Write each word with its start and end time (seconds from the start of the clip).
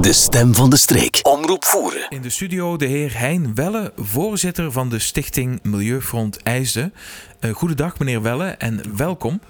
De 0.00 0.12
stem 0.12 0.54
van 0.54 0.70
de 0.70 0.76
streek. 0.76 1.20
Omroep 1.22 1.64
voeren. 1.64 2.06
In 2.08 2.22
de 2.22 2.30
studio 2.30 2.76
de 2.76 2.86
heer 2.86 3.18
Hein 3.18 3.54
Welle, 3.54 3.92
voorzitter 3.96 4.72
van 4.72 4.88
de 4.88 4.98
stichting 4.98 5.62
Milieufront 5.62 6.42
IJsden. 6.42 6.94
Uh, 7.40 7.50
goedendag 7.50 7.98
meneer 7.98 8.22
Welle 8.22 8.44
en 8.44 8.96
welkom. 8.96 9.40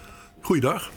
Goeiedag. 0.40 0.92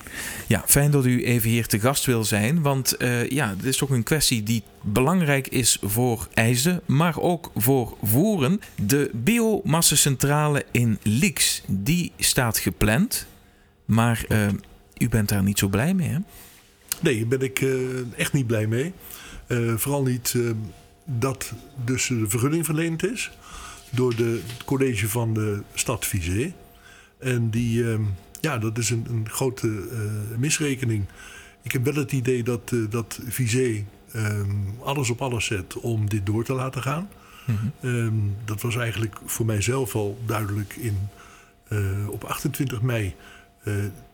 Ja, 0.47 0.63
fijn 0.65 0.91
dat 0.91 1.05
u 1.05 1.25
even 1.25 1.49
hier 1.49 1.67
te 1.67 1.79
gast 1.79 2.05
wil 2.05 2.23
zijn. 2.23 2.61
Want 2.61 2.95
uh, 3.01 3.29
ja, 3.29 3.55
dit 3.55 3.65
is 3.65 3.77
toch 3.77 3.89
een 3.89 4.03
kwestie 4.03 4.43
die 4.43 4.63
belangrijk 4.81 5.47
is 5.47 5.77
voor 5.81 6.27
IJsden, 6.33 6.81
maar 6.85 7.19
ook 7.19 7.51
voor 7.55 7.97
voeren. 8.03 8.61
De 8.75 9.09
biomassacentrale 9.13 10.65
in 10.71 10.99
Lieks, 11.01 11.63
die 11.67 12.11
staat 12.17 12.57
gepland. 12.57 13.25
Maar 13.85 14.25
uh, 14.29 14.47
u 14.97 15.09
bent 15.09 15.29
daar 15.29 15.43
niet 15.43 15.59
zo 15.59 15.67
blij 15.67 15.93
mee, 15.93 16.09
hè? 16.09 16.17
Nee, 16.99 17.19
daar 17.19 17.39
ben 17.39 17.47
ik 17.47 17.61
uh, 17.61 17.99
echt 18.17 18.33
niet 18.33 18.47
blij 18.47 18.67
mee. 18.67 18.93
Uh, 19.47 19.73
vooral 19.77 20.03
niet 20.03 20.33
uh, 20.33 20.51
dat 21.05 21.53
dus 21.85 22.07
de 22.07 22.29
vergunning 22.29 22.65
verleend 22.65 23.05
is 23.05 23.31
door 23.89 24.15
de, 24.15 24.41
het 24.47 24.63
college 24.63 25.09
van 25.09 25.33
de 25.33 25.61
stad 25.73 26.05
Vizé. 26.05 26.53
En 27.19 27.49
die, 27.49 27.85
ja, 28.39 28.57
dat 28.57 28.77
is 28.77 28.89
een, 28.89 29.05
een 29.09 29.29
grote 29.29 29.87
misrekening. 30.37 31.05
Ik 31.61 31.71
heb 31.71 31.83
wel 31.83 31.93
het 31.93 32.11
idee 32.11 32.43
dat, 32.43 32.73
dat 32.89 33.19
Vizé 33.27 33.83
alles 34.79 35.09
op 35.09 35.21
alles 35.21 35.45
zet 35.45 35.79
om 35.79 36.09
dit 36.09 36.25
door 36.25 36.43
te 36.43 36.53
laten 36.53 36.81
gaan. 36.81 37.09
Mm 37.45 37.73
-hmm. 37.79 38.35
dat 38.45 38.61
was 38.61 38.75
eigenlijk 38.75 39.19
voor 39.25 39.45
mijzelf 39.45 39.95
al 39.95 40.17
duidelijk 40.25 40.75
in, 40.75 40.97
op 42.07 42.23
28 42.23 42.81
mei 42.81 43.15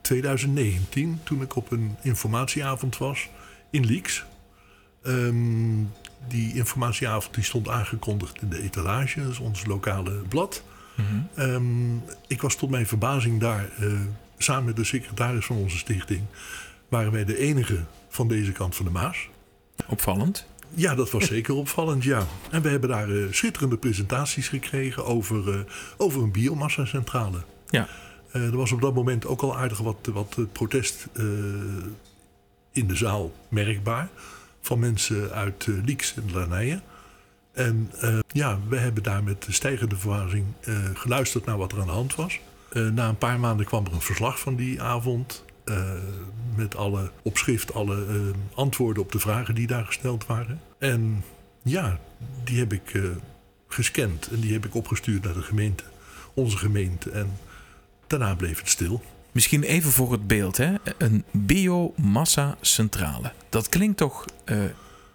2019, 0.02 1.20
toen 1.24 1.42
ik 1.42 1.56
op 1.56 1.72
een 1.72 1.96
informatieavond 2.02 2.98
was 2.98 3.30
in 3.70 3.86
Leaks. 3.86 4.26
Um, 5.04 5.92
die 6.28 6.56
informatieavond 6.56 7.34
die 7.34 7.44
stond 7.44 7.70
aangekondigd 7.70 8.42
in 8.42 8.50
de 8.50 8.62
etalage, 8.62 9.22
dat 9.22 9.32
is 9.32 9.40
ons 9.40 9.66
lokale 9.66 10.12
blad. 10.12 10.64
Mm 10.96 11.06
-hmm. 11.06 11.44
um, 11.44 12.04
ik 12.28 12.42
was 12.42 12.56
tot 12.56 12.70
mijn 12.70 12.88
verbazing 12.88 13.40
daar, 13.40 13.70
uh, 13.80 14.00
samen 14.38 14.66
met 14.66 14.76
de 14.76 14.84
secretaris 14.84 15.46
van 15.46 15.56
onze 15.56 15.78
stichting, 15.78 16.22
waren 16.90 17.12
wij 17.12 17.26
de 17.26 17.38
enige 17.38 17.84
van 18.10 18.28
deze 18.28 18.52
kant 18.52 18.76
van 18.76 18.86
de 18.86 18.92
Maas. 18.92 19.28
Opvallend. 19.88 20.46
Ja, 20.74 20.96
dat 20.96 21.12
was 21.12 21.26
zeker 21.26 21.54
opvallend, 21.64 22.04
ja. 22.04 22.28
En 22.52 22.62
we 22.62 22.70
hebben 22.70 22.90
daar 22.90 23.10
uh, 23.10 23.32
schitterende 23.32 23.78
presentaties 23.78 24.48
gekregen 24.48 25.06
over, 25.06 25.48
uh, 25.48 25.60
over 25.98 26.22
een 26.24 26.32
biomassacentrale. 26.32 27.42
Ja. 27.70 27.88
Er 28.32 28.58
was 28.58 28.72
op 28.72 28.82
dat 28.82 28.94
moment 28.94 29.26
ook 29.26 29.42
al 29.42 29.58
aardig 29.58 29.78
wat, 29.78 30.10
wat 30.14 30.38
protest 30.52 31.08
in 32.72 32.88
de 32.88 32.96
zaal 32.96 33.32
merkbaar. 33.48 34.10
Van 34.62 34.80
mensen 34.80 35.32
uit 35.32 35.66
uh, 35.66 35.84
Lieks 35.86 36.16
en 36.16 36.32
Lanijen. 36.34 36.82
En 37.52 37.92
ja, 38.28 38.60
we 38.68 38.78
hebben 38.78 39.04
daar 39.04 39.24
met 39.24 39.48
stijgende 39.50 39.98
verwazing 39.98 40.46
geluisterd 40.94 41.46
naar 41.46 41.58
wat 41.58 41.72
er 41.72 41.80
aan 41.80 41.86
de 41.86 41.92
hand 41.92 42.16
was. 42.16 42.40
na 42.74 43.10
een 43.10 43.18
paar 43.18 43.40
maanden 43.40 43.66
kwam 43.66 43.86
er 43.86 43.94
een 43.94 44.02
verslag 44.02 44.40
van 44.40 44.56
die 44.56 44.82
avond. 44.82 45.46
met 46.56 46.76
alle 46.76 47.12
opschrift, 47.22 47.74
alle 47.74 48.06
antwoorden 48.54 49.04
op 49.04 49.12
de 49.12 49.20
vragen 49.20 49.56
die 49.56 49.68
daar 49.68 49.86
gesteld 49.86 50.26
waren. 50.26 50.62
En 50.78 51.24
ja, 51.64 52.00
die 52.44 52.60
heb 52.60 52.74
ik 52.74 53.02
gescand 53.68 54.28
en 54.28 54.40
die 54.40 54.54
heb 54.54 54.66
ik 54.66 54.76
opgestuurd 54.76 55.24
naar 55.24 55.34
de 55.34 55.42
gemeente. 55.42 55.84
Onze 56.34 56.58
gemeente. 56.58 57.12
En 57.12 57.38
Daarna 58.10 58.36
bleef 58.36 58.60
het 58.60 58.70
stil. 58.70 59.02
Misschien 59.32 59.64
even 59.64 59.92
voor 59.92 60.12
het 60.12 60.28
beeld, 60.28 60.58
hè? 60.58 60.74
een 60.98 61.24
biomassa-centrale. 61.32 63.32
Dat 63.50 63.70
klinkt 63.70 63.98
toch, 63.98 64.26
uh, 64.46 64.58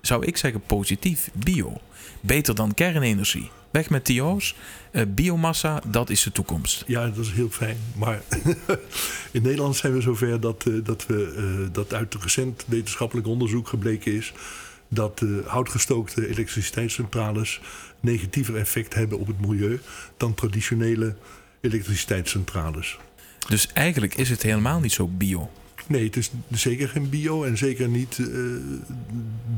zou 0.00 0.26
ik 0.26 0.36
zeggen, 0.36 0.60
positief. 0.60 1.30
Bio. 1.34 1.80
Beter 2.20 2.54
dan 2.54 2.74
kernenergie. 2.74 3.50
Weg 3.70 3.90
met 3.90 4.04
TO's. 4.04 4.54
Uh, 4.92 5.02
biomassa, 5.08 5.82
dat 5.86 6.10
is 6.10 6.22
de 6.22 6.32
toekomst. 6.32 6.84
Ja, 6.86 7.08
dat 7.08 7.24
is 7.24 7.32
heel 7.32 7.50
fijn. 7.50 7.76
Maar 7.96 8.22
in 9.32 9.42
Nederland 9.42 9.76
zijn 9.76 9.92
we 9.92 10.00
zover 10.00 10.40
dat, 10.40 10.64
uh, 10.68 10.84
dat, 10.84 11.06
we, 11.06 11.68
dat 11.72 11.94
uit 11.94 12.14
recent 12.14 12.64
wetenschappelijk 12.66 13.26
onderzoek 13.26 13.68
gebleken 13.68 14.12
is 14.12 14.32
dat 14.88 15.22
houtgestookte 15.44 16.28
elektriciteitscentrales 16.28 17.60
negatiever 18.00 18.56
effect 18.56 18.94
hebben 18.94 19.18
op 19.18 19.26
het 19.26 19.40
milieu 19.40 19.80
dan 20.16 20.34
traditionele 20.34 21.16
elektriciteitscentrales. 21.60 22.98
Dus 23.48 23.72
eigenlijk 23.72 24.14
is 24.14 24.30
het 24.30 24.42
helemaal 24.42 24.80
niet 24.80 24.92
zo 24.92 25.08
bio. 25.08 25.50
Nee, 25.86 26.04
het 26.04 26.16
is 26.16 26.30
zeker 26.50 26.88
geen 26.88 27.08
bio 27.08 27.44
en 27.44 27.58
zeker 27.58 27.88
niet 27.88 28.18
uh, 28.18 28.26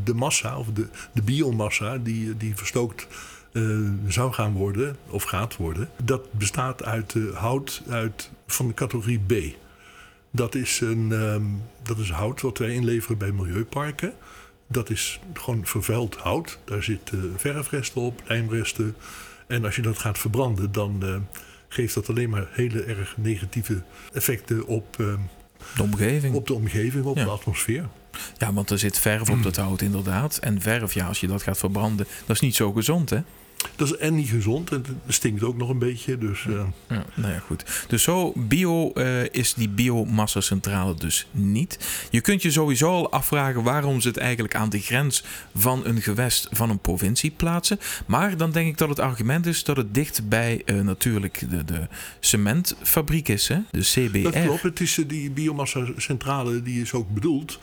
de 0.04 0.14
massa 0.14 0.58
of 0.58 0.66
de, 0.72 0.86
de 1.12 1.22
biomassa 1.22 1.98
die, 1.98 2.36
die 2.36 2.56
verstookt 2.56 3.06
uh, 3.52 3.88
zou 4.06 4.32
gaan 4.32 4.52
worden 4.52 4.96
of 5.08 5.22
gaat 5.22 5.56
worden. 5.56 5.88
Dat 6.02 6.32
bestaat 6.32 6.84
uit 6.84 7.14
uh, 7.14 7.36
hout 7.36 7.82
uit, 7.88 8.30
van 8.46 8.68
de 8.68 8.74
categorie 8.74 9.20
B. 9.26 9.32
Dat 10.30 10.54
is, 10.54 10.80
een, 10.80 11.10
um, 11.10 11.62
dat 11.82 11.98
is 11.98 12.10
hout 12.10 12.40
wat 12.40 12.58
wij 12.58 12.74
inleveren 12.74 13.18
bij 13.18 13.32
milieuparken. 13.32 14.12
Dat 14.66 14.90
is 14.90 15.20
gewoon 15.32 15.66
vervuild 15.66 16.16
hout. 16.16 16.58
Daar 16.64 16.82
zitten 16.82 17.34
verfresten 17.36 18.00
op, 18.00 18.22
lijmresten. 18.26 18.96
En 19.46 19.64
als 19.64 19.76
je 19.76 19.82
dat 19.82 19.98
gaat 19.98 20.18
verbranden, 20.18 20.72
dan 20.72 21.26
geeft 21.76 21.94
dat 21.94 22.08
alleen 22.08 22.30
maar 22.30 22.48
hele 22.50 22.82
erg 22.82 23.16
negatieve 23.16 23.82
effecten 24.12 24.66
op 24.66 24.96
uh, 25.00 25.14
de 25.76 25.82
omgeving, 25.82 26.34
op, 26.34 26.46
de, 26.46 26.54
omgeving, 26.54 27.04
op 27.04 27.16
ja. 27.16 27.24
de 27.24 27.30
atmosfeer. 27.30 27.88
Ja, 28.38 28.52
want 28.52 28.70
er 28.70 28.78
zit 28.78 28.98
verf 28.98 29.30
op 29.30 29.42
dat 29.42 29.56
hout 29.56 29.82
inderdaad. 29.82 30.38
En 30.38 30.60
verf, 30.60 30.94
ja, 30.94 31.06
als 31.06 31.20
je 31.20 31.26
dat 31.26 31.42
gaat 31.42 31.58
verbranden, 31.58 32.06
dat 32.26 32.36
is 32.36 32.42
niet 32.42 32.54
zo 32.54 32.72
gezond, 32.72 33.10
hè? 33.10 33.20
Dat 33.76 33.86
is 33.86 33.96
en 33.96 34.14
niet 34.14 34.28
gezond 34.28 34.70
en 34.70 34.84
het 35.06 35.14
stinkt 35.14 35.42
ook 35.42 35.56
nog 35.56 35.68
een 35.68 35.78
beetje. 35.78 36.18
Dus, 36.18 36.44
uh... 36.44 36.62
ja, 36.88 37.04
nou 37.14 37.32
ja, 37.32 37.38
goed. 37.38 37.84
Dus 37.88 38.02
zo 38.02 38.32
bio 38.36 38.90
uh, 38.94 39.24
is 39.24 39.54
die 39.54 39.68
biomassacentrale 39.68 40.94
dus 40.94 41.26
niet. 41.30 42.06
Je 42.10 42.20
kunt 42.20 42.42
je 42.42 42.50
sowieso 42.50 42.88
al 42.88 43.12
afvragen 43.12 43.62
waarom 43.62 44.00
ze 44.00 44.08
het 44.08 44.16
eigenlijk 44.16 44.54
aan 44.54 44.68
de 44.68 44.80
grens 44.80 45.24
van 45.54 45.86
een 45.86 46.02
gewest 46.02 46.48
van 46.50 46.70
een 46.70 46.78
provincie 46.78 47.30
plaatsen. 47.30 47.78
Maar 48.06 48.36
dan 48.36 48.50
denk 48.50 48.68
ik 48.68 48.78
dat 48.78 48.88
het 48.88 48.98
argument 48.98 49.46
is 49.46 49.64
dat 49.64 49.76
het 49.76 49.94
dicht 49.94 50.28
bij 50.28 50.62
uh, 50.64 50.80
natuurlijk 50.80 51.50
de, 51.50 51.64
de 51.64 51.88
cementfabriek 52.20 53.28
is, 53.28 53.48
hè? 53.48 53.58
de 53.70 53.80
CBR. 53.80 54.22
Dat 54.22 54.42
klopt, 54.42 54.62
het 54.62 54.80
is 54.80 54.98
die 55.06 55.30
biomassacentrale 55.30 56.62
die 56.62 56.80
is 56.80 56.92
ook 56.92 57.10
bedoeld 57.14 57.58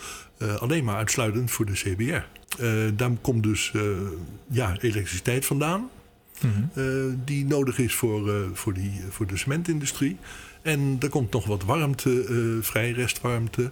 alleen 0.60 0.84
maar 0.84 0.96
uitsluitend 0.96 1.52
voor 1.52 1.66
de 1.66 1.72
CBR. 1.72 2.26
Uh, 2.62 2.92
daar 2.96 3.12
komt 3.22 3.44
dus 3.44 3.72
uh, 3.76 3.82
ja, 4.48 4.76
elektriciteit 4.80 5.46
vandaan. 5.46 5.90
Mm 6.44 6.70
-hmm. 6.74 6.84
uh, 6.84 7.14
die 7.26 7.46
nodig 7.46 7.78
is 7.78 7.94
voor, 7.94 8.50
voor, 8.54 8.74
die, 8.74 9.02
voor 9.10 9.28
de 9.28 9.38
cementindustrie. 9.38 10.18
En 10.62 10.98
er 11.00 11.10
komt 11.10 11.32
nog 11.32 11.46
wat 11.46 11.64
warmte 11.64 12.58
vrij, 12.62 12.92
restwarmte. 12.92 13.72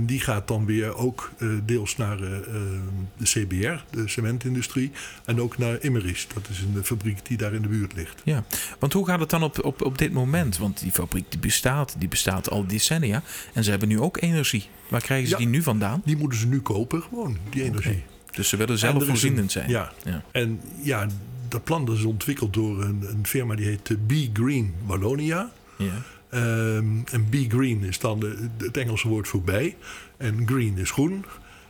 die 0.00 0.20
gaat 0.20 0.48
dan 0.48 0.66
weer 0.66 0.96
ook 0.96 1.30
deels 1.64 1.96
naar 1.96 2.16
de 2.16 3.24
CBR, 3.24 3.84
de 3.90 4.08
cementindustrie. 4.08 4.90
En 5.24 5.40
ook 5.40 5.58
naar 5.58 5.82
Immeris. 5.82 6.26
Dat 6.34 6.48
is 6.50 6.60
een 6.60 6.84
fabriek 6.84 7.26
die 7.26 7.36
daar 7.36 7.52
in 7.52 7.62
de 7.62 7.68
buurt 7.68 7.94
ligt. 7.94 8.20
Ja, 8.24 8.44
want 8.78 8.92
hoe 8.92 9.06
gaat 9.06 9.20
het 9.20 9.30
dan 9.30 9.42
op, 9.42 9.64
op, 9.64 9.82
op 9.82 9.98
dit 9.98 10.12
moment? 10.12 10.58
Want 10.58 10.80
die 10.80 10.92
fabriek 10.92 11.30
die 11.30 11.40
bestaat, 11.40 11.94
die 11.98 12.08
bestaat 12.08 12.50
al 12.50 12.66
decennia. 12.66 13.22
En 13.52 13.64
ze 13.64 13.70
hebben 13.70 13.88
nu 13.88 14.00
ook 14.00 14.20
energie. 14.20 14.68
Waar 14.88 15.00
krijgen 15.00 15.26
ze 15.26 15.32
ja, 15.32 15.38
die 15.38 15.48
nu 15.48 15.62
vandaan? 15.62 16.02
Die 16.04 16.16
moeten 16.16 16.38
ze 16.38 16.46
nu 16.46 16.60
kopen, 16.60 17.02
gewoon, 17.02 17.38
die 17.50 17.62
energie. 17.62 17.90
Okay. 17.90 18.04
Dus 18.38 18.48
ze 18.48 18.56
willen 18.56 18.78
zelfvoorzienend 18.78 19.52
zijn. 19.52 19.68
Ja. 19.68 19.92
ja. 20.04 20.22
En 20.32 20.60
ja, 20.82 21.06
dat 21.48 21.64
plan 21.64 21.92
is 21.92 22.04
ontwikkeld 22.04 22.54
door 22.54 22.82
een, 22.82 23.02
een 23.08 23.26
firma 23.26 23.54
die 23.54 23.66
heet 23.66 24.06
Be 24.06 24.30
Green 24.32 24.74
Wallonia. 24.86 25.52
Ja. 25.78 26.02
Um, 26.30 27.04
en 27.04 27.26
Be 27.30 27.46
Green 27.48 27.82
is 27.82 27.98
dan 27.98 28.20
de, 28.20 28.48
het 28.58 28.76
Engelse 28.76 29.08
woord 29.08 29.28
voor 29.28 29.42
bij. 29.42 29.76
En 30.16 30.46
green 30.46 30.78
is 30.78 30.90
groen. 30.90 31.24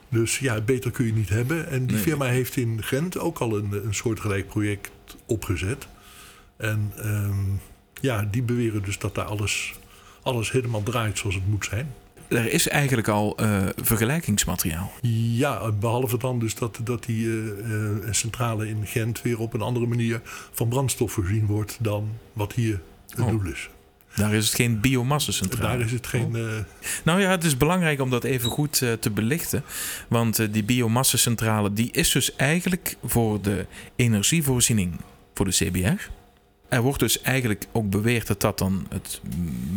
Dus 0.09 0.39
ja, 0.39 0.61
beter 0.61 0.91
kun 0.91 1.07
je 1.07 1.13
niet 1.13 1.29
hebben. 1.29 1.69
En 1.69 1.87
die 1.87 1.97
nee. 1.97 2.05
firma 2.05 2.25
heeft 2.25 2.57
in 2.57 2.83
Gent 2.83 3.19
ook 3.19 3.39
al 3.39 3.57
een, 3.57 3.87
een 3.87 3.95
soortgelijk 3.95 4.47
project 4.47 4.91
opgezet. 5.27 5.89
En 6.57 6.93
um, 7.05 7.61
ja, 8.01 8.29
die 8.31 8.43
beweren 8.43 8.83
dus 8.83 8.99
dat 8.99 9.15
daar 9.15 9.25
alles, 9.25 9.75
alles 10.23 10.53
helemaal 10.53 10.83
draait 10.83 11.19
zoals 11.19 11.35
het 11.35 11.49
moet 11.49 11.65
zijn 11.65 11.95
er 12.29 12.53
is 12.53 12.69
eigenlijk 12.69 13.09
al 13.09 13.37
uh, 13.41 13.63
vergelijkingsmateriaal. 13.77 14.93
Ja, 15.01 15.73
behalve 15.73 16.19
dan 16.19 16.39
dus 16.39 16.55
dat, 16.55 16.81
dat 16.85 17.05
die 17.05 17.27
uh, 17.27 17.45
uh, 17.45 17.97
centrale 18.11 18.69
in 18.69 18.87
Gent 18.87 19.23
weer 19.23 19.39
op 19.39 19.55
een 19.55 19.61
andere 19.61 19.87
manier 19.87 20.21
van 20.53 20.69
brandstof 20.69 21.13
voorzien 21.13 21.47
wordt 21.47 21.77
dan 21.81 22.09
wat 22.33 22.53
hier 22.53 22.81
het 23.09 23.21
oh. 23.21 23.29
doel 23.29 23.47
is. 23.47 23.69
Daar 24.15 24.35
is 24.35 24.47
het 24.47 24.55
geen 24.55 24.81
biomassacentrale. 24.81 25.77
Daar 25.77 25.87
is 25.87 25.93
het 25.93 26.07
geen. 26.07 26.37
Oh. 26.37 26.53
Nou 27.05 27.21
ja, 27.21 27.31
het 27.31 27.45
is 27.45 27.57
belangrijk 27.57 28.01
om 28.01 28.11
dat 28.11 28.25
even 28.25 28.51
goed 28.51 28.79
te 29.01 29.11
belichten. 29.15 29.65
Want 30.09 30.53
die 30.53 30.65
biomassacentrale 30.65 31.73
die 31.73 31.91
is 31.93 32.11
dus 32.11 32.37
eigenlijk 32.37 32.97
voor 33.05 33.43
de 33.43 33.67
energievoorziening 33.97 35.01
voor 35.35 35.45
de 35.45 35.53
CBR. 35.53 36.11
Er 36.69 36.83
wordt 36.83 36.99
dus 36.99 37.21
eigenlijk 37.21 37.67
ook 37.73 37.91
beweerd 37.91 38.27
dat 38.27 38.41
dat 38.41 38.59
dan 38.59 38.87
het 38.89 39.21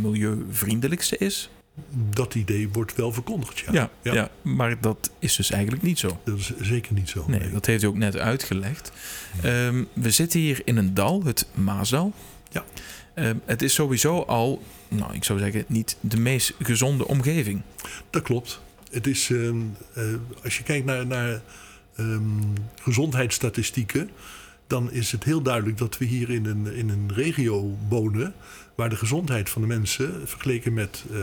milieuvriendelijkste 0.01 1.18
is. 1.18 1.50
Dat 1.94 2.36
idee 2.36 2.70
wordt 2.70 2.96
wel 2.96 3.14
verkondigd, 3.14 3.60
ja. 3.60 3.90
Ja, 4.02 4.14
ja. 4.14 4.30
maar 4.42 4.82
dat 4.82 5.12
is 5.20 5.36
dus 5.36 5.52
eigenlijk 5.52 5.84
niet 5.84 6.00
zo. 6.00 6.20
Dat 6.24 6.38
is 6.38 6.54
zeker 6.62 6.94
niet 6.94 7.10
zo. 7.10 7.26
Nee, 7.28 7.52
dat 7.52 7.66
heeft 7.66 7.84
u 7.84 7.88
ook 7.88 7.98
net 7.98 8.18
uitgelegd. 8.18 8.92
Ehm, 9.42 9.84
we 9.94 10.12
zitten 10.12 10.40
hier 10.40 10.62
in 10.66 10.78
een 10.78 10.94
dal, 10.94 11.24
het 11.24 11.48
Maasdal. 11.54 12.14
Ja. 12.50 12.66
Ehm, 13.14 13.36
het 13.46 13.62
is 13.62 13.74
sowieso 13.74 14.22
al, 14.22 14.64
nou, 14.88 15.14
ik 15.14 15.24
zou 15.24 15.40
zeggen, 15.40 15.66
niet 15.68 15.98
de 16.00 16.18
meest 16.18 16.54
gezonde 16.62 17.08
omgeving. 17.08 17.62
Dat 18.10 18.22
klopt. 18.22 18.62
Het 18.92 19.08
is, 19.08 19.30
ehm, 19.30 19.62
eh, 19.94 20.04
als 20.44 20.58
je 20.58 20.64
kijkt 20.64 20.86
naar, 20.86 21.08
naar 21.08 21.42
gezondheidsstatistieken, 22.82 24.10
dan 24.72 24.92
is 24.92 25.12
het 25.12 25.24
heel 25.24 25.42
duidelijk 25.42 25.78
dat 25.78 25.98
we 25.98 26.06
hier 26.06 26.30
in 26.30 26.46
een, 26.46 26.74
in 26.76 26.90
een 26.90 27.12
regio 27.14 27.78
wonen 27.90 28.34
waar 28.76 28.90
de 28.90 28.96
gezondheid 28.96 29.50
van 29.50 29.62
de 29.62 29.68
mensen, 29.68 30.28
vergeleken 30.28 30.74
met 30.74 31.04
uh, 31.08 31.18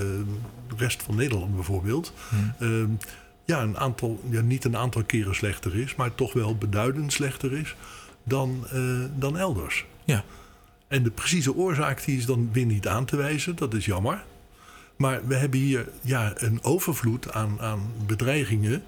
de 0.68 0.74
rest 0.76 1.02
van 1.02 1.16
Nederland 1.16 1.54
bijvoorbeeld, 1.54 2.12
hmm. 2.28 2.98
ja, 3.44 3.62
een 3.62 3.78
aantal, 3.78 4.20
ja, 4.30 4.40
niet 4.40 4.64
een 4.64 4.76
aantal 4.76 5.04
keren 5.04 5.34
slechter 5.34 5.76
is, 5.76 5.94
maar 5.94 6.14
toch 6.14 6.32
wel 6.32 6.56
beduidend 6.56 7.12
slechter 7.12 7.52
is 7.52 7.76
dan, 8.22 8.64
uh, 8.74 9.04
dan 9.16 9.38
elders. 9.38 9.84
Ja. 10.04 10.24
En 10.88 11.02
de 11.02 11.10
precieze 11.10 11.54
oorzaak 11.54 12.04
die 12.04 12.16
is 12.16 12.26
dan 12.26 12.48
weer 12.52 12.66
niet 12.66 12.88
aan 12.88 13.04
te 13.04 13.16
wijzen, 13.16 13.56
dat 13.56 13.74
is 13.74 13.84
jammer. 13.84 14.24
Maar 14.96 15.26
we 15.26 15.34
hebben 15.34 15.60
hier 15.60 15.88
ja, 16.00 16.32
een 16.36 16.62
overvloed 16.62 17.32
aan, 17.32 17.60
aan 17.60 17.92
bedreigingen 18.06 18.82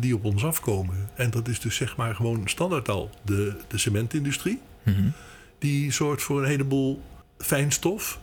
die 0.00 0.14
op 0.14 0.24
ons 0.24 0.44
afkomen. 0.44 1.10
En 1.14 1.30
dat 1.30 1.48
is 1.48 1.60
dus 1.60 1.76
zeg 1.76 1.96
maar 1.96 2.14
gewoon 2.14 2.48
standaard 2.48 2.88
al 2.88 3.10
de, 3.24 3.56
de 3.68 3.78
cementindustrie. 3.78 4.60
Mm 4.84 5.12
Die 5.58 5.92
zorgt 5.92 6.22
voor 6.22 6.42
een 6.42 6.48
heleboel 6.48 7.02
fijnstof, 7.38 8.20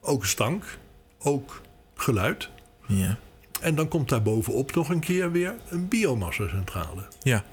ook 0.00 0.26
stank, 0.26 0.78
ook 1.18 1.60
geluid. 1.94 2.50
Ja. 2.86 3.18
En 3.60 3.74
dan 3.74 3.88
komt 3.88 4.08
daar 4.08 4.22
bovenop 4.22 4.74
nog 4.74 4.88
een 4.88 5.00
keer 5.00 5.32
weer 5.32 5.54
een 5.68 5.88
biomassacentrale. 5.88 7.02
Ja. 7.22 7.44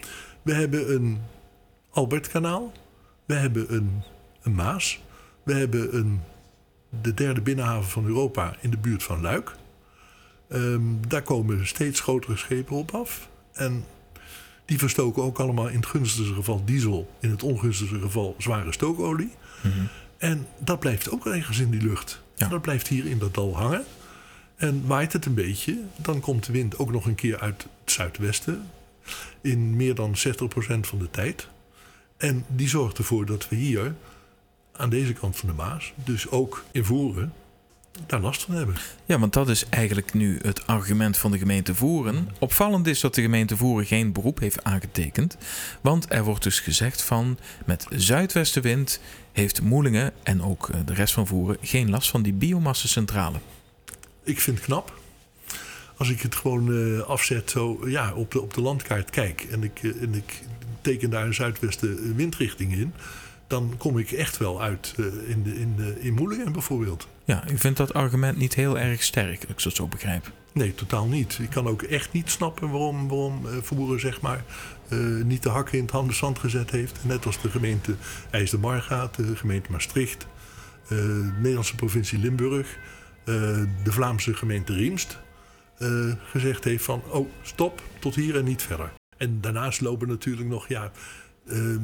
We 0.41 0.53
hebben 0.53 0.93
een 0.93 1.21
Albertkanaal. 1.89 2.71
We 3.25 3.33
hebben 3.33 3.73
een, 3.73 4.01
een 4.41 4.55
Maas. 4.55 5.01
We 5.43 5.53
hebben 5.53 5.95
een, 5.95 6.21
de 7.01 7.13
derde 7.13 7.41
binnenhaven 7.41 7.89
van 7.89 8.05
Europa 8.05 8.55
in 8.61 8.69
de 8.69 8.77
buurt 8.77 9.03
van 9.03 9.21
Luik. 9.21 9.55
Ehm, 10.49 10.81
daar 11.07 11.21
komen 11.21 11.67
steeds 11.67 11.99
grotere 11.99 12.37
schepen 12.37 12.75
op 12.75 12.91
af. 12.91 13.29
En 13.57 13.85
die 14.65 14.77
verstoken 14.77 15.23
ook 15.23 15.39
allemaal 15.39 15.67
in 15.67 15.75
het 15.75 15.85
gunstigste 15.85 16.33
geval 16.33 16.61
diesel, 16.65 17.13
in 17.19 17.29
het 17.29 17.43
ongunstigste 17.43 17.99
geval 17.99 18.35
zware 18.37 18.71
stookolie. 18.71 19.31
Mhm. 19.61 19.85
En 20.17 20.47
dat 20.59 20.79
blijft 20.79 21.11
ook 21.11 21.25
ergens 21.25 21.59
in 21.59 21.69
die 21.69 21.81
lucht. 21.81 22.21
Ja. 22.35 22.47
Dat 22.47 22.61
blijft 22.61 22.87
hier 22.87 23.05
in 23.05 23.17
dat 23.17 23.33
dal 23.33 23.55
hangen. 23.55 23.85
En 24.55 24.83
waait 24.87 25.13
het 25.13 25.25
een 25.25 25.33
beetje, 25.33 25.79
dan 25.95 26.19
komt 26.19 26.45
de 26.45 26.51
wind 26.51 26.77
ook 26.77 26.91
nog 26.91 27.05
een 27.05 27.15
keer 27.15 27.39
uit 27.39 27.67
het 27.83 27.91
zuidwesten. 27.91 28.69
In 29.41 29.75
meer 29.75 29.95
dan 29.95 30.15
60% 30.15 30.19
van 30.79 30.99
de 30.99 31.09
tijd. 31.11 31.47
En 32.17 32.45
die 32.47 32.69
zorgt 32.69 32.97
ervoor 32.97 33.25
dat 33.25 33.49
we 33.49 33.55
hier, 33.55 33.95
aan 34.71 34.89
deze 34.89 35.13
kant 35.13 35.37
van 35.37 35.49
de 35.49 35.55
Maas, 35.55 35.93
dus 35.95 36.29
ook 36.29 36.63
in 36.71 36.85
Voeren, 36.85 37.33
daar 38.05 38.19
last 38.19 38.43
van 38.43 38.55
hebben. 38.55 38.75
Ja, 39.05 39.19
want 39.19 39.33
dat 39.33 39.49
is 39.49 39.65
eigenlijk 39.69 40.13
nu 40.13 40.39
het 40.41 40.67
argument 40.67 41.17
van 41.17 41.31
de 41.31 41.37
gemeente 41.37 41.75
Voeren. 41.75 42.29
Opvallend 42.39 42.87
is 42.87 42.99
dat 42.99 43.15
de 43.15 43.21
gemeente 43.21 43.57
Voeren 43.57 43.85
geen 43.85 44.11
beroep 44.11 44.39
heeft 44.39 44.63
aangetekend. 44.63 45.37
Want 45.81 46.05
er 46.09 46.23
wordt 46.23 46.43
dus 46.43 46.59
gezegd 46.59 47.01
van 47.01 47.37
met 47.65 47.85
zuidwestenwind 47.89 48.99
heeft 49.31 49.61
Moelingen 49.61 50.13
en 50.23 50.43
ook 50.43 50.69
eh, 50.69 50.79
de 50.85 50.93
rest 50.93 51.13
van 51.13 51.27
Voeren 51.27 51.57
geen 51.61 51.89
last 51.89 52.09
van 52.09 52.21
die 52.21 52.33
biomassacentrale. 52.33 53.37
Ik 54.23 54.39
vind 54.39 54.57
het 54.57 54.65
knap. 54.65 54.99
Als 55.97 56.09
ik 56.09 56.21
het 56.21 56.35
gewoon 56.35 56.71
uh, 56.71 56.99
afzet 56.99 57.49
zo 57.49 57.89
ja, 57.89 58.13
op, 58.13 58.31
de, 58.31 58.41
op 58.41 58.53
de 58.53 58.61
landkaart 58.61 59.09
kijk 59.09 59.47
en 59.51 59.63
ik, 59.63 59.83
uh, 59.83 60.01
en 60.01 60.13
ik 60.13 60.41
teken 60.81 61.09
daar 61.09 61.25
een 61.25 61.33
zuidwesten 61.33 62.15
windrichting 62.15 62.73
in 62.73 62.93
dan 63.47 63.73
kom 63.77 63.97
ik 63.97 64.11
echt 64.11 64.37
wel 64.37 64.61
uit 64.61 64.93
uh, 64.97 65.29
in, 65.29 65.43
de, 65.43 65.59
in, 65.59 65.75
de, 65.75 65.99
in 65.99 66.13
Moelingen 66.13 66.51
bijvoorbeeld. 66.51 67.07
Ja, 67.23 67.43
u 67.49 67.57
vindt 67.57 67.77
dat 67.77 67.93
argument 67.93 68.37
niet 68.37 68.53
heel 68.53 68.79
erg 68.79 69.03
sterk, 69.03 69.43
ik 69.43 69.59
zo 69.59 69.69
zo 69.69 69.87
begrijp. 69.87 70.31
Nee, 70.51 70.75
totaal 70.75 71.07
niet. 71.07 71.39
Ik 71.41 71.49
kan 71.49 71.67
ook 71.67 71.81
echt 71.81 72.11
niet 72.11 72.29
snappen 72.29 72.69
waarom, 72.69 73.07
waarom 73.07 73.45
uh, 73.45 73.51
Voeren 73.61 73.99
zeg 73.99 74.21
maar, 74.21 74.43
uh, 74.89 75.23
niet 75.23 75.43
de 75.43 75.49
hakken 75.49 75.77
in 75.77 75.83
het 75.83 75.91
handen 75.91 76.15
zand 76.15 76.39
gezet 76.39 76.71
heeft. 76.71 76.99
Net 77.01 77.25
als 77.25 77.41
de 77.41 77.49
gemeente 77.49 77.95
IJsselmargaat, 78.29 79.15
de 79.15 79.35
gemeente 79.35 79.71
Maastricht, 79.71 80.27
de 80.87 81.31
Nederlandse 81.35 81.75
provincie 81.75 82.19
Limburg, 82.19 82.77
de 83.23 83.91
Vlaamse 83.91 84.33
gemeente 84.33 84.73
Riemst. 84.73 85.19
gezegd 86.23 86.63
heeft 86.63 86.83
van, 86.83 87.01
oh 87.09 87.29
stop, 87.41 87.81
tot 87.99 88.15
hier 88.15 88.37
en 88.37 88.43
niet 88.43 88.61
verder. 88.61 88.91
En 89.17 89.41
daarnaast 89.41 89.81
lopen 89.81 90.07
natuurlijk 90.07 90.49
nog, 90.49 90.67
ja, 90.67 90.91
Ehm, 91.49 91.79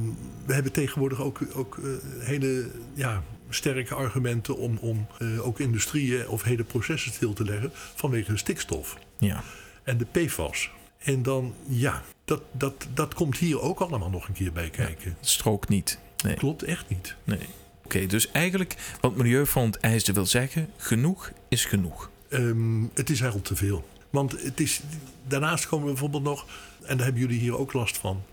we 0.45 0.53
hebben 0.53 0.71
tegenwoordig 0.71 1.21
ook, 1.21 1.39
ook 1.53 1.77
uh, 1.77 1.91
hele 2.19 2.69
ja, 2.93 3.23
sterke 3.49 3.93
argumenten 3.93 4.57
om, 4.57 4.77
om 4.77 5.07
uh, 5.19 5.45
ook 5.45 5.59
industrieën 5.59 6.27
of 6.27 6.43
hele 6.43 6.63
processen 6.63 7.11
stil 7.13 7.33
te 7.33 7.43
leggen 7.43 7.71
vanwege 7.73 8.31
de 8.31 8.37
stikstof. 8.37 8.97
Ja. 9.17 9.43
En 9.83 9.97
de 9.97 10.05
PFAS. 10.05 10.71
En 10.97 11.23
dan, 11.23 11.53
ja, 11.67 12.01
dat, 12.25 12.41
dat, 12.51 12.87
dat 12.93 13.13
komt 13.13 13.37
hier 13.37 13.61
ook 13.61 13.79
allemaal 13.79 14.09
nog 14.09 14.27
een 14.27 14.33
keer 14.33 14.51
bij 14.51 14.69
kijken. 14.69 15.09
Ja, 15.09 15.27
strookt 15.27 15.69
niet. 15.69 15.99
Nee. 16.23 16.35
Klopt 16.35 16.63
echt 16.63 16.89
niet. 16.89 17.15
Nee. 17.23 17.37
Oké, 17.37 17.47
okay, 17.83 18.07
dus 18.07 18.31
eigenlijk 18.31 18.75
wat 19.01 19.15
Milieufond 19.15 19.77
eiste 19.77 20.13
wil 20.13 20.25
zeggen, 20.25 20.69
genoeg 20.77 21.31
is 21.49 21.65
genoeg. 21.65 22.09
Um, 22.29 22.91
het 22.93 23.09
is 23.09 23.19
eigenlijk 23.19 23.47
te 23.47 23.55
veel. 23.55 23.87
Want 24.09 24.41
het 24.41 24.59
is, 24.59 24.81
daarnaast 25.27 25.67
komen 25.67 25.85
we 25.85 25.91
bijvoorbeeld 25.91 26.23
nog, 26.23 26.45
en 26.81 26.97
daar 26.97 27.05
hebben 27.05 27.21
jullie 27.21 27.39
hier 27.39 27.57
ook 27.57 27.73
last 27.73 27.97
van, 27.97 28.23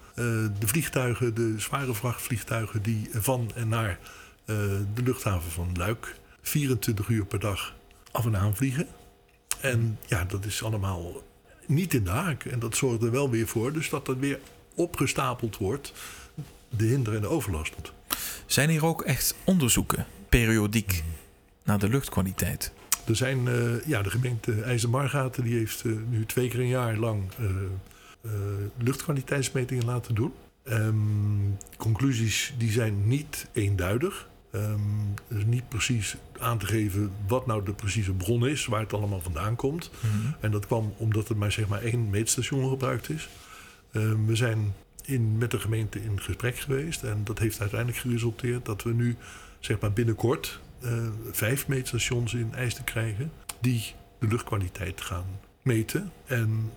de 0.58 0.66
vliegtuigen, 0.66 1.34
de 1.34 1.54
zware 1.58 1.94
vrachtvliegtuigen 1.94 2.82
die 2.82 3.08
van 3.12 3.50
en 3.54 3.68
naar 3.68 3.98
uh, 4.46 4.56
de 4.94 5.02
luchthaven 5.04 5.50
van 5.50 5.70
Luik 5.76 6.16
24 6.42 7.08
uur 7.08 7.24
per 7.26 7.40
dag 7.40 7.74
af 8.10 8.26
en 8.26 8.36
aan 8.36 8.56
vliegen. 8.56 8.86
En 9.60 9.98
ja, 10.06 10.24
dat 10.24 10.44
is 10.44 10.62
allemaal 10.62 11.22
niet 11.66 11.94
in 11.94 12.04
de 12.04 12.10
haak. 12.10 12.44
En 12.44 12.58
dat 12.58 12.76
zorgt 12.76 13.02
er 13.02 13.10
wel 13.10 13.30
weer 13.30 13.46
voor, 13.46 13.72
dus 13.72 13.88
dat 13.88 14.08
er 14.08 14.18
weer 14.18 14.38
opgestapeld 14.74 15.56
wordt, 15.56 15.92
de 16.68 16.84
hinder 16.84 17.14
en 17.14 17.20
de 17.20 17.28
overlast. 17.28 17.92
Zijn 18.46 18.68
hier 18.68 18.84
ook 18.84 19.02
echt 19.02 19.34
onderzoeken, 19.44 20.06
periodiek, 20.28 21.02
naar 21.62 21.78
de 21.78 21.88
luchtkwaliteit? 21.88 22.72
Er 23.06 23.16
zijn, 23.16 23.46
uh, 23.46 23.84
ja, 23.86 24.02
de 24.02 24.10
gemeente 24.10 24.62
IJzermargaten 24.62 25.44
die 25.44 25.56
heeft 25.56 25.84
uh, 25.84 25.96
nu 26.08 26.26
twee 26.26 26.48
keer 26.48 26.60
een 26.60 26.68
jaar 26.68 26.96
lang 26.96 27.22
uh, 27.40 27.46
luchtkwaliteitsmetingen 28.76 29.84
laten 29.84 30.14
doen. 30.14 30.32
Um, 30.64 31.56
conclusies 31.76 32.54
die 32.58 32.70
zijn 32.70 33.08
niet 33.08 33.46
eenduidig. 33.52 34.28
Um, 34.54 35.14
dus 35.28 35.44
niet 35.44 35.68
precies 35.68 36.16
aan 36.38 36.58
te 36.58 36.66
geven 36.66 37.12
wat 37.26 37.46
nou 37.46 37.64
de 37.64 37.72
precieze 37.72 38.12
bron 38.12 38.46
is, 38.46 38.66
waar 38.66 38.80
het 38.80 38.92
allemaal 38.92 39.20
vandaan 39.20 39.56
komt. 39.56 39.90
Mm 40.00 40.10
-hmm. 40.10 40.34
En 40.40 40.50
dat 40.50 40.66
kwam 40.66 40.94
omdat 40.96 41.28
er 41.28 41.36
maar 41.36 41.52
zeg 41.52 41.68
maar 41.68 41.82
één 41.82 42.10
meetstation 42.10 42.68
gebruikt 42.68 43.08
is. 43.08 43.28
Um, 43.92 44.26
we 44.26 44.36
zijn 44.36 44.74
in, 45.04 45.38
met 45.38 45.50
de 45.50 45.60
gemeente 45.60 46.02
in 46.02 46.20
gesprek 46.20 46.58
geweest 46.58 47.02
en 47.02 47.20
dat 47.24 47.38
heeft 47.38 47.60
uiteindelijk 47.60 48.00
geresulteerd 48.00 48.64
dat 48.64 48.82
we 48.82 48.92
nu 48.92 49.16
zeg 49.60 49.80
maar 49.80 49.92
binnenkort 49.92 50.60
uh, 50.84 51.08
vijf 51.30 51.68
meetstations 51.68 52.34
in 52.34 52.54
IJsden 52.54 52.84
krijgen 52.84 53.32
die 53.60 53.94
de 54.18 54.26
luchtkwaliteit 54.26 55.00
gaan 55.00 55.26
meten. 55.62 56.12
En 56.26 56.70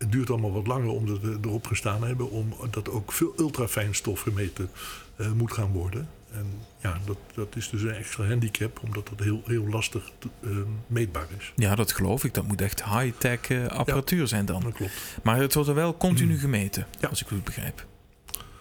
het 0.00 0.12
duurt 0.12 0.30
allemaal 0.30 0.52
wat 0.52 0.66
langer 0.66 0.90
omdat 0.90 1.20
we 1.20 1.38
erop 1.42 1.66
gestaan 1.66 2.04
hebben, 2.04 2.30
omdat 2.30 2.90
ook 2.90 3.12
veel 3.12 3.32
ultrafijnstof 3.36 4.20
gemeten 4.20 4.70
uh, 5.16 5.32
moet 5.32 5.52
gaan 5.52 5.70
worden. 5.72 6.08
En 6.32 6.46
ja, 6.78 6.98
dat, 7.04 7.16
dat 7.34 7.56
is 7.56 7.68
dus 7.68 7.82
een 7.82 7.94
extra 7.94 8.26
handicap, 8.26 8.80
omdat 8.82 9.08
dat 9.08 9.18
heel, 9.18 9.42
heel 9.44 9.68
lastig 9.68 10.10
uh, 10.40 10.56
meetbaar 10.86 11.26
is. 11.38 11.52
Ja, 11.56 11.74
dat 11.74 11.92
geloof 11.92 12.24
ik. 12.24 12.34
Dat 12.34 12.46
moet 12.46 12.60
echt 12.60 12.84
high-tech 12.84 13.48
uh, 13.48 13.66
apparatuur 13.66 14.20
ja, 14.20 14.26
zijn 14.26 14.44
dan. 14.44 14.62
Dat 14.62 14.72
klopt. 14.72 14.92
Maar 15.22 15.36
het 15.36 15.54
wordt 15.54 15.68
er 15.68 15.74
wel 15.74 15.96
continu 15.96 16.38
gemeten, 16.38 16.86
ja. 17.00 17.08
als 17.08 17.22
ik 17.22 17.28
het 17.28 17.44
begrijp. 17.44 17.86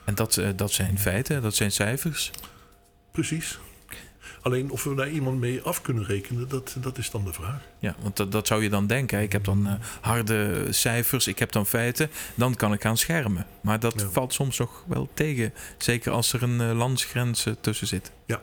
En 0.06 0.16
dat, 0.16 0.38
uh, 0.38 0.50
dat 0.56 0.72
zijn 0.72 1.00
feiten, 1.00 1.42
dat 1.42 1.56
zijn 1.56 1.72
cijfers. 1.72 2.32
Precies. 3.12 3.60
Alleen 4.42 4.72
of 4.72 4.84
we 4.84 4.96
daar 4.96 5.10
iemand 5.10 5.40
mee 5.40 5.62
af 5.62 5.82
kunnen 5.82 6.06
rekenen, 6.06 6.48
dat, 6.48 6.76
dat 6.82 6.98
is 6.98 7.12
dan 7.12 7.26
de 7.26 7.34
vraag. 7.34 7.62
Ja, 7.80 7.96
want 8.02 8.18
dat, 8.18 8.32
dat 8.32 8.48
zou 8.48 8.64
je 8.64 8.70
dan 8.70 8.88
denken. 8.88 9.22
Ik 9.22 9.32
heb 9.32 9.44
dan 9.44 9.68
uh, 9.68 9.74
harde 10.02 10.68
cijfers, 10.70 11.28
ik 11.28 11.40
heb 11.40 11.52
dan 11.52 11.66
feiten, 11.66 12.10
dan 12.36 12.56
kan 12.56 12.74
ik 12.74 12.82
gaan 12.82 12.98
schermen. 12.98 13.46
Maar 13.62 13.80
dat 13.80 14.02
ja. 14.02 14.10
valt 14.10 14.34
soms 14.34 14.58
nog 14.58 14.84
wel 14.88 15.10
tegen. 15.14 15.54
Zeker 15.78 16.12
als 16.12 16.34
er 16.34 16.44
een 16.44 16.62
uh, 16.62 16.78
landsgrens 16.78 17.46
uh, 17.46 17.54
tussen 17.62 17.88
zit. 17.88 18.12
Ja. 18.26 18.42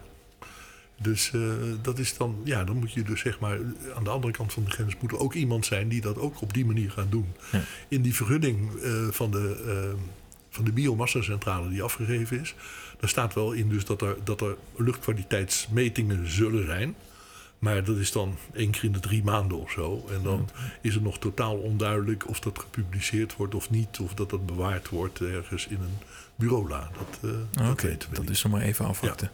Dus 1.01 1.33
uh, 1.35 1.53
dat 1.83 1.99
is 1.99 2.17
dan, 2.17 2.37
ja, 2.45 2.65
dan 2.65 2.77
moet 2.77 2.93
je 2.93 3.03
dus 3.03 3.21
zeg 3.21 3.39
maar 3.39 3.59
aan 3.95 4.05
de 4.05 4.11
andere 4.11 4.33
kant 4.33 4.53
van 4.53 4.65
de 4.65 4.71
grens 4.71 4.95
moet 5.01 5.13
er 5.13 5.19
ook 5.19 5.35
iemand 5.35 5.67
zijn 5.67 5.89
die 5.89 6.01
dat 6.01 6.19
ook 6.19 6.41
op 6.41 6.53
die 6.53 6.65
manier 6.65 6.91
gaat 6.91 7.11
doen. 7.11 7.27
Ja. 7.53 7.61
In 7.89 8.03
die 8.03 8.15
vergunning 8.15 8.71
van 9.11 9.31
de 9.31 9.95
van 10.57 10.65
de 10.65 10.73
biomassacentrale 10.73 11.69
die 11.69 11.83
afgegeven 11.83 12.41
is. 12.41 12.55
Daar 13.01 13.09
staat 13.09 13.35
wel 13.35 13.53
in 13.53 13.69
dus 13.69 13.85
dat 13.85 14.03
er, 14.03 14.17
dat 14.25 14.41
er 14.41 14.57
luchtkwaliteitsmetingen 14.77 16.31
zullen 16.31 16.67
zijn. 16.67 16.95
Maar 17.59 17.85
dat 17.85 17.97
is 17.97 18.13
dan 18.13 18.37
één 18.55 18.71
keer 18.71 18.85
in 18.85 18.93
de 18.93 19.01
drie 19.01 19.25
maanden 19.25 19.59
of 19.59 19.71
zo. 19.71 20.07
En 20.11 20.23
dan 20.23 20.49
is 20.81 20.95
het 20.95 21.03
nog 21.03 21.19
totaal 21.19 21.57
onduidelijk 21.57 22.29
of 22.29 22.41
dat 22.41 22.59
gepubliceerd 22.59 23.37
wordt 23.37 23.55
of 23.55 23.71
niet. 23.71 23.99
Of 24.01 24.15
dat 24.15 24.31
dat 24.31 24.47
bewaard 24.47 24.89
wordt 24.89 25.21
ergens 25.21 25.67
in 25.67 25.77
een 25.81 25.99
bureaula. 26.35 26.91
Dat, 26.99 27.31
uh, 27.31 27.71
Oké, 27.71 27.73
dat 27.73 27.83
weten 27.83 28.09
we 28.09 28.15
dat 28.15 28.25
niet. 28.25 28.31
is 28.31 28.43
nog 28.43 28.53
maar 28.53 28.63
even 28.63 28.85
afwachten. 28.87 29.31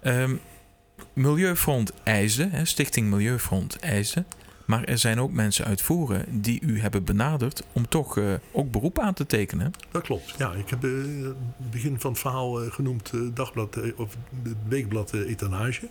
Ehm, 0.00 0.36
Milieufront 1.12 1.92
eisen, 2.02 2.66
Stichting 2.66 3.10
Milieufront 3.10 3.78
eisen. 3.78 4.26
Maar 4.68 4.84
er 4.84 4.98
zijn 4.98 5.20
ook 5.20 5.32
mensen 5.32 5.64
uit 5.64 5.82
Voeren 5.82 6.40
die 6.40 6.60
u 6.62 6.80
hebben 6.80 7.04
benaderd 7.04 7.64
om 7.72 7.88
toch 7.88 8.18
eh, 8.18 8.34
ook 8.52 8.70
beroep 8.70 8.98
aan 8.98 9.14
te 9.14 9.26
tekenen. 9.26 9.72
Dat 9.90 10.02
klopt. 10.02 10.34
Ja, 10.38 10.52
ik 10.52 10.70
heb 10.70 10.82
het 10.82 11.70
begin 11.70 12.00
van 12.00 12.10
het 12.10 12.20
verhaal 12.20 12.62
eh, 12.62 12.72
genoemd 12.72 13.12
dagblad, 13.34 13.94
of 13.96 14.16
het 14.42 14.56
weekblad 14.68 15.12
Etanage. 15.12 15.88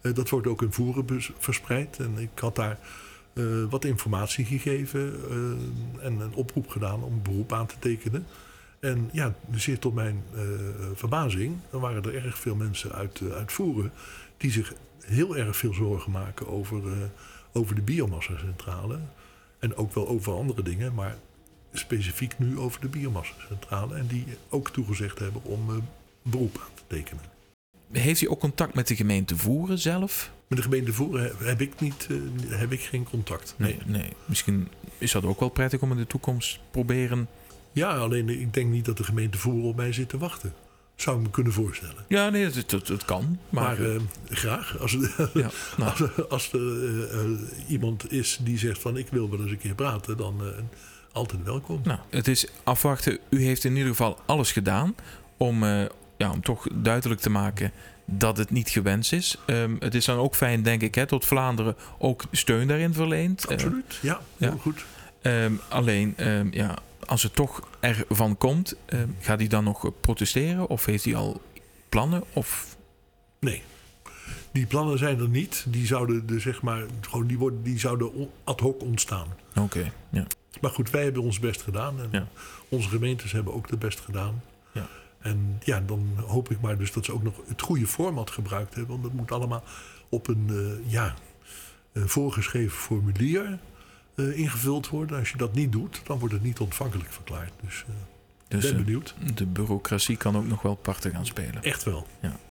Dat 0.00 0.28
wordt 0.28 0.46
ook 0.46 0.62
in 0.62 0.72
Voeren 0.72 1.22
verspreid. 1.38 1.98
En 1.98 2.18
ik 2.18 2.38
had 2.38 2.56
daar 2.56 2.78
wat 3.70 3.84
informatie 3.84 4.44
gegeven 4.44 5.14
en 6.00 6.20
een 6.20 6.34
oproep 6.34 6.68
gedaan 6.68 7.02
om 7.02 7.22
beroep 7.22 7.52
aan 7.52 7.66
te 7.66 7.78
tekenen. 7.78 8.26
En 8.80 9.08
ja, 9.12 9.34
zeer 9.54 9.78
tot 9.78 9.94
mijn 9.94 10.22
verbazing, 10.94 11.56
dan 11.70 11.80
waren 11.80 12.02
er 12.02 12.24
erg 12.24 12.38
veel 12.38 12.54
mensen 12.54 12.92
uit, 12.92 13.20
uit 13.32 13.52
Voeren 13.52 13.92
die 14.36 14.50
zich 14.50 14.72
heel 15.04 15.36
erg 15.36 15.56
veel 15.56 15.74
zorgen 15.74 16.10
maken 16.12 16.48
over, 16.48 16.82
over 17.52 17.74
de 17.74 17.80
biomassa-centrale. 17.82 18.98
En 19.58 19.76
ook 19.76 19.94
wel 19.94 20.08
over 20.08 20.32
andere 20.34 20.62
dingen, 20.62 20.94
maar 20.94 21.16
specifiek 21.72 22.38
nu 22.38 22.58
over 22.58 22.80
de 22.80 22.88
biomassa-centrale. 22.88 23.94
En 23.94 24.06
die 24.06 24.24
ook 24.48 24.70
toegezegd 24.70 25.18
hebben 25.18 25.44
om 25.44 25.70
eh, 25.70 25.76
beroep 26.22 26.56
aan 26.60 26.74
te 26.74 26.82
tekenen. 26.86 27.22
Heeft 27.92 28.20
u 28.20 28.30
ook 28.30 28.40
contact 28.40 28.74
met 28.74 28.88
de 28.88 28.96
gemeente 28.96 29.36
Voeren 29.36 29.78
zelf? 29.78 30.30
Met 30.46 30.58
de 30.58 30.64
gemeente 30.64 30.92
Voeren 30.92 31.32
heb- 31.38 31.60
ik, 31.60 31.80
niet, 31.80 32.06
eh, 32.10 32.58
heb 32.58 32.72
ik 32.72 32.80
geen 32.80 33.04
contact. 33.04 33.54
Nee, 33.56 33.78
nee. 33.86 34.12
Misschien 34.24 34.68
is 34.98 35.12
dat 35.12 35.24
ook 35.24 35.40
wel 35.40 35.48
prettig 35.48 35.80
om 35.80 35.90
in 35.90 35.96
de 35.96 36.06
toekomst 36.06 36.60
proberen. 36.70 37.28
Ja, 37.72 37.96
alleen 37.96 38.28
ik 38.28 38.54
denk 38.54 38.70
niet 38.70 38.84
dat 38.84 38.96
de 38.96 39.04
gemeente 39.04 39.38
Voeren 39.38 39.62
op 39.68 39.76
mij 39.76 39.92
zit 39.92 40.08
te 40.08 40.18
wachten. 40.18 40.52
Zou 40.96 41.16
ik 41.16 41.22
me 41.22 41.30
kunnen 41.30 41.52
voorstellen. 41.52 42.04
Ja, 42.08 42.28
nee, 42.30 42.44
het, 42.44 43.04
kan. 43.04 43.38
Maar, 43.48 43.64
Maar, 43.64 43.90
eh, 43.90 44.00
graag. 44.30 44.78
Als, 44.78 44.92
ja, 45.34 45.50
nou, 45.76 45.90
als, 45.90 46.28
als 46.28 46.52
er 46.52 46.84
eh, 46.84 47.20
eh, 47.20 47.30
iemand 47.68 48.12
is 48.12 48.38
die 48.42 48.58
zegt 48.58 48.80
van 48.80 48.96
ik 48.96 49.08
wil 49.10 49.30
wel 49.30 49.40
eens 49.40 49.50
een 49.50 49.58
keer 49.58 49.74
praten, 49.74 50.16
dan 50.16 50.40
eh, 50.40 50.46
altijd 51.12 51.42
welkom. 51.44 51.80
nou, 51.84 51.98
het 52.10 52.28
is 52.28 52.46
afwachten. 52.64 53.18
U 53.30 53.44
heeft 53.44 53.64
in 53.64 53.72
ieder 53.72 53.88
geval 53.90 54.18
alles 54.26 54.52
gedaan 54.52 54.94
om, 55.36 55.62
eh, 55.64 55.84
ja, 56.16 56.30
om 56.30 56.40
toch 56.42 56.66
duidelijk 56.74 57.20
te 57.20 57.30
maken 57.30 57.72
dat 58.04 58.36
het 58.36 58.50
niet 58.50 58.68
gewenst 58.68 59.12
is. 59.12 59.36
Ehm, 59.46 59.76
het 59.78 59.94
is 59.94 60.04
dan 60.04 60.18
ook 60.18 60.34
fijn, 60.34 60.62
denk 60.62 60.82
ik, 60.82 60.94
hè, 60.94 61.06
tot 61.06 61.24
Vlaanderen 61.26 61.76
ook 61.98 62.24
steun 62.30 62.68
daarin 62.68 62.94
verleent. 62.94 63.44
Eh, 63.44 63.50
Absoluut, 63.50 63.98
ja, 64.02 64.20
ja. 64.36 64.48
heel 64.48 64.58
goed. 64.58 64.84
Ehm, 65.22 65.52
alleen, 65.68 66.14
ehm, 66.16 66.48
ja, 66.50 66.78
als 67.06 67.22
het 67.22 67.34
toch 67.34 67.68
ervan 67.80 68.36
komt, 68.36 68.76
ehm, 68.86 69.08
gaat 69.20 69.38
hij 69.38 69.48
dan 69.48 69.64
nog 69.64 69.90
protesteren? 70.00 70.68
Of 70.68 70.84
heeft 70.84 71.04
hij 71.04 71.16
al 71.16 71.40
plannen? 71.88 72.22
Of... 72.32 72.76
Nee. 73.40 73.62
Die 74.52 74.66
plannen 74.66 74.98
zijn 74.98 75.18
er 75.20 75.28
niet. 75.28 75.64
Die 75.68 75.86
zouden, 75.86 76.26
de, 76.26 76.40
zeg 76.40 76.62
maar, 76.62 76.84
gewoon, 77.00 77.26
die 77.26 77.38
worden, 77.38 77.62
die 77.62 77.78
zouden 77.78 78.30
ad 78.44 78.60
hoc 78.60 78.82
ontstaan. 78.82 79.26
Oké, 79.60 79.92
ja. 80.10 80.26
Maar 80.60 80.70
goed, 80.70 80.90
wij 80.90 81.02
hebben 81.02 81.22
ons 81.22 81.38
best 81.38 81.62
gedaan. 81.62 82.00
En 82.00 82.08
Ja. 82.12 82.26
onze 82.68 82.88
gemeentes 82.88 83.32
hebben 83.32 83.54
ook 83.54 83.70
het 83.70 83.78
best 83.78 84.00
gedaan. 84.00 84.42
Ja. 84.72 84.88
En 85.18 85.58
ja, 85.64 85.80
dan 85.80 86.08
hoop 86.26 86.50
ik 86.50 86.60
maar 86.60 86.78
dus 86.78 86.92
dat 86.92 87.04
ze 87.04 87.12
ook 87.12 87.22
nog 87.22 87.34
het 87.46 87.62
goede 87.62 87.86
format 87.86 88.30
gebruikt 88.30 88.74
hebben. 88.74 88.90
Want 88.92 89.02
dat 89.02 89.12
moet 89.12 89.32
allemaal 89.32 89.62
op 90.08 90.28
een 90.28 90.46
eh, 90.48 90.92
ja, 90.92 91.14
een 91.92 92.08
voorgeschreven 92.08 92.76
formulier 92.78 93.58
eh, 94.14 94.38
ingevuld 94.38 94.88
worden. 94.88 95.18
Als 95.18 95.30
je 95.30 95.36
dat 95.36 95.54
niet 95.54 95.72
doet, 95.72 96.00
dan 96.04 96.18
wordt 96.18 96.34
het 96.34 96.42
niet 96.42 96.58
ontvankelijk 96.58 97.12
verklaard. 97.12 97.52
Dus 97.64 97.84
eh 97.88 97.94
Dus 98.48 98.62
ben 98.62 98.78
eh, 98.78 98.84
benieuwd. 98.84 99.14
de 99.34 99.46
bureaucratie 99.46 100.16
kan 100.16 100.36
ook 100.36 100.46
nog 100.46 100.62
wel 100.62 100.74
parten 100.74 101.10
gaan 101.10 101.26
spelen. 101.26 101.62
Echt 101.62 101.84
wel. 101.84 102.06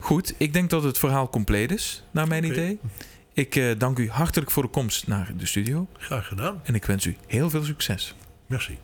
Goed, 0.04 0.34
ik 0.36 0.52
denk 0.52 0.70
dat 0.70 0.82
het 0.82 0.98
verhaal 0.98 1.28
compleet 1.28 1.70
is, 1.70 2.04
naar 2.10 2.28
mijn 2.28 2.44
idee. 2.44 2.78
Ik 3.32 3.74
dank 3.78 3.98
u 3.98 4.10
hartelijk 4.10 4.50
voor 4.50 4.62
de 4.62 4.68
komst 4.68 5.06
naar 5.06 5.32
de 5.36 5.46
studio. 5.46 5.86
Graag 5.98 6.26
gedaan. 6.26 6.60
En 6.62 6.74
ik 6.74 6.84
wens 6.84 7.04
u 7.04 7.16
heel 7.26 7.50
veel 7.50 7.64
succes. 7.64 8.14
Merci. 8.46 8.78